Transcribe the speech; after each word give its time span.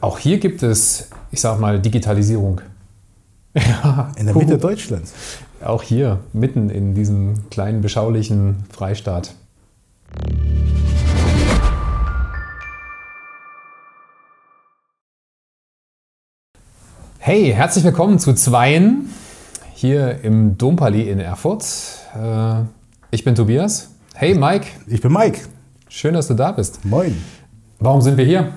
Auch 0.00 0.18
hier 0.18 0.38
gibt 0.38 0.62
es, 0.62 1.10
ich 1.30 1.40
sag 1.40 1.60
mal, 1.60 1.80
Digitalisierung. 1.80 2.60
Ja, 3.54 4.10
in 4.16 4.24
der 4.24 4.34
Mitte 4.34 4.56
Deutschlands. 4.56 5.12
Auch 5.62 5.82
hier, 5.82 6.20
mitten 6.32 6.70
in 6.70 6.94
diesem 6.94 7.50
kleinen, 7.50 7.82
beschaulichen 7.82 8.64
Freistaat. 8.70 9.34
Hey, 17.18 17.52
herzlich 17.52 17.84
willkommen 17.84 18.18
zu 18.18 18.32
Zweien 18.34 19.10
hier 19.74 20.20
im 20.22 20.56
Dompalais 20.56 21.08
in 21.10 21.20
Erfurt. 21.20 21.64
Äh, 22.18 22.62
ich 23.10 23.22
bin 23.22 23.34
Tobias. 23.34 23.90
Hey 24.14 24.34
Mike. 24.34 24.66
Ich 24.86 25.02
bin 25.02 25.12
Mike. 25.12 25.42
Schön, 25.88 26.14
dass 26.14 26.26
du 26.28 26.34
da 26.34 26.52
bist. 26.52 26.84
Moin. 26.86 27.22
Warum 27.78 28.00
sind 28.00 28.16
wir 28.16 28.24
hier? 28.24 28.52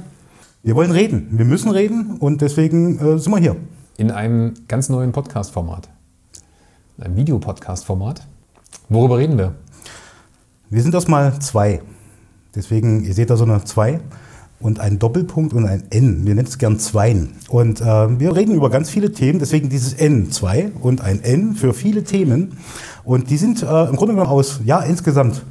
Wir 0.66 0.76
wollen 0.76 0.90
reden. 0.90 1.28
Wir 1.30 1.46
müssen 1.46 1.70
reden 1.70 2.18
und 2.18 2.42
deswegen 2.42 2.98
äh, 2.98 3.20
sind 3.20 3.32
wir 3.32 3.38
hier. 3.38 3.56
In 3.98 4.10
einem 4.10 4.56
ganz 4.68 4.90
neuen 4.90 5.12
Podcast-Format. 5.12 5.90
Ein 6.98 7.16
Videopodcast-Format. 7.16 8.26
Worüber 8.90 9.20
reden 9.20 9.38
wir? 9.38 9.54
Wir 10.72 10.82
sind 10.82 10.96
erstmal 10.96 11.38
zwei. 11.40 11.84
Deswegen, 12.56 13.04
ihr 13.04 13.14
seht 13.14 13.30
da 13.30 13.38
so 13.38 13.44
eine 13.44 13.64
zwei 13.64 14.00
und 14.59 14.80
ein 14.80 14.98
Doppelpunkt 14.98 15.54
und 15.54 15.68
ein 15.68 15.84
N. 15.92 16.26
Wir 16.26 16.34
nennen 16.34 16.48
es 16.48 16.58
gern 16.58 16.80
Zweien. 16.80 17.36
Und 17.48 17.82
äh, 17.82 18.20
wir 18.20 18.36
reden 18.36 18.56
über 18.56 18.72
ganz 18.72 18.90
viele 18.90 19.12
Themen, 19.12 19.38
deswegen 19.38 19.70
dieses 19.70 19.94
N, 19.94 20.32
zwei 20.32 20.72
und 20.82 21.00
ein 21.00 21.22
N 21.22 21.54
für 21.54 21.76
viele 21.76 22.04
Themen. 22.06 22.58
Und 23.04 23.30
die 23.30 23.38
sind 23.38 23.62
äh, 23.62 23.84
im 23.86 23.95
Grunde 23.98 24.16
genommen 24.16 24.32
aus, 24.32 24.62
ja, 24.66 24.80
insgesamt 24.80 25.44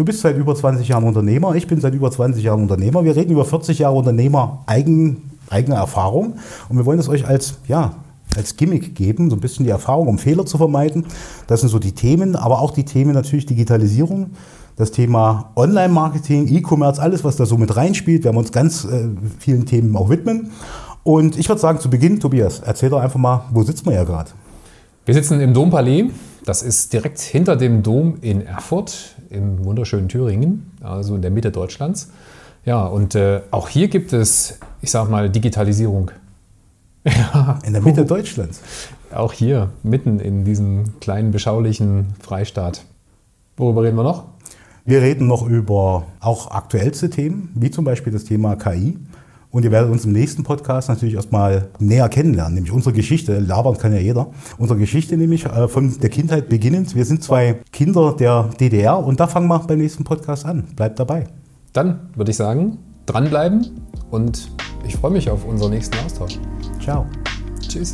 Du 0.00 0.06
bist 0.06 0.20
seit 0.20 0.34
über 0.38 0.54
20 0.54 0.88
Jahren 0.88 1.04
Unternehmer, 1.04 1.54
ich 1.56 1.66
bin 1.66 1.78
seit 1.78 1.92
über 1.92 2.10
20 2.10 2.42
Jahren 2.42 2.62
Unternehmer. 2.62 3.04
Wir 3.04 3.14
reden 3.14 3.32
über 3.32 3.44
40 3.44 3.80
Jahre 3.80 3.96
Unternehmer, 3.96 4.62
eigen, 4.64 5.30
eigene 5.50 5.76
Erfahrung. 5.76 6.36
Und 6.70 6.78
wir 6.78 6.86
wollen 6.86 6.98
es 6.98 7.06
euch 7.10 7.28
als, 7.28 7.58
ja, 7.68 7.92
als 8.34 8.56
Gimmick 8.56 8.94
geben, 8.94 9.28
so 9.28 9.36
ein 9.36 9.40
bisschen 9.40 9.66
die 9.66 9.70
Erfahrung, 9.70 10.08
um 10.08 10.16
Fehler 10.16 10.46
zu 10.46 10.56
vermeiden. 10.56 11.04
Das 11.48 11.60
sind 11.60 11.68
so 11.68 11.78
die 11.78 11.92
Themen, 11.92 12.34
aber 12.34 12.62
auch 12.62 12.70
die 12.70 12.86
Themen 12.86 13.12
natürlich 13.12 13.44
Digitalisierung, 13.44 14.30
das 14.76 14.90
Thema 14.90 15.50
Online-Marketing, 15.54 16.48
E-Commerce, 16.48 16.98
alles, 17.02 17.22
was 17.22 17.36
da 17.36 17.44
so 17.44 17.58
mit 17.58 17.76
reinspielt. 17.76 18.24
Wir 18.24 18.30
haben 18.30 18.38
uns 18.38 18.52
ganz 18.52 18.86
äh, 18.86 19.06
vielen 19.38 19.66
Themen 19.66 19.94
auch 19.96 20.08
widmen. 20.08 20.50
Und 21.02 21.38
ich 21.38 21.46
würde 21.50 21.60
sagen, 21.60 21.78
zu 21.78 21.90
Beginn, 21.90 22.20
Tobias, 22.20 22.60
erzähl 22.64 22.88
doch 22.88 23.02
einfach 23.02 23.20
mal, 23.20 23.44
wo 23.50 23.62
sitzen 23.64 23.84
wir 23.84 23.96
ja 23.96 24.04
gerade? 24.04 24.30
Wir 25.04 25.12
sitzen 25.12 25.42
im 25.42 25.52
Dompalais. 25.52 26.10
Das 26.44 26.62
ist 26.62 26.92
direkt 26.92 27.20
hinter 27.20 27.56
dem 27.56 27.82
Dom 27.82 28.18
in 28.22 28.46
Erfurt 28.46 29.16
im 29.28 29.64
wunderschönen 29.64 30.08
Thüringen, 30.08 30.72
also 30.80 31.14
in 31.14 31.22
der 31.22 31.30
Mitte 31.30 31.50
Deutschlands. 31.50 32.10
Ja, 32.64 32.84
und 32.86 33.14
äh, 33.14 33.40
auch 33.50 33.68
hier 33.68 33.88
gibt 33.88 34.12
es, 34.12 34.58
ich 34.82 34.90
sag 34.90 35.08
mal, 35.08 35.30
Digitalisierung. 35.30 36.10
Ja. 37.02 37.58
In 37.64 37.72
der 37.72 37.80
Mitte 37.80 38.04
Deutschlands. 38.04 38.60
Auch 39.10 39.32
hier, 39.32 39.70
mitten 39.82 40.20
in 40.20 40.44
diesem 40.44 41.00
kleinen, 41.00 41.30
beschaulichen 41.30 42.08
Freistaat. 42.20 42.84
Worüber 43.56 43.84
reden 43.84 43.96
wir 43.96 44.02
noch? 44.02 44.24
Wir 44.84 45.00
reden 45.00 45.26
noch 45.26 45.46
über 45.46 46.06
auch 46.20 46.50
aktuellste 46.50 47.08
Themen, 47.08 47.52
wie 47.54 47.70
zum 47.70 47.86
Beispiel 47.86 48.12
das 48.12 48.24
Thema 48.24 48.56
KI. 48.56 48.98
Und 49.50 49.64
ihr 49.64 49.72
werdet 49.72 49.90
uns 49.90 50.04
im 50.04 50.12
nächsten 50.12 50.44
Podcast 50.44 50.88
natürlich 50.88 51.14
erstmal 51.14 51.68
näher 51.80 52.08
kennenlernen, 52.08 52.54
nämlich 52.54 52.72
unsere 52.72 52.94
Geschichte. 52.94 53.40
Labern 53.40 53.76
kann 53.78 53.92
ja 53.92 53.98
jeder. 53.98 54.28
Unsere 54.58 54.78
Geschichte 54.78 55.16
nämlich 55.16 55.44
äh, 55.44 55.66
von 55.66 55.98
der 55.98 56.10
Kindheit 56.10 56.48
beginnend. 56.48 56.94
Wir 56.94 57.04
sind 57.04 57.22
zwei 57.24 57.60
Kinder 57.72 58.14
der 58.16 58.50
DDR 58.60 59.04
und 59.04 59.18
da 59.18 59.26
fangen 59.26 59.48
wir 59.48 59.58
beim 59.60 59.78
nächsten 59.78 60.04
Podcast 60.04 60.46
an. 60.46 60.64
Bleibt 60.76 60.98
dabei. 61.00 61.24
Dann 61.72 62.10
würde 62.14 62.30
ich 62.30 62.36
sagen, 62.36 62.78
dranbleiben 63.06 63.66
und 64.10 64.50
ich 64.86 64.96
freue 64.96 65.10
mich 65.10 65.28
auf 65.30 65.44
unseren 65.44 65.70
nächsten 65.70 65.96
Austausch. 66.04 66.38
Ciao. 66.80 67.06
Tschüss. 67.60 67.92